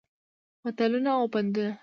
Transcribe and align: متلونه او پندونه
متلونه 0.63 1.09
او 1.19 1.25
پندونه 1.33 1.71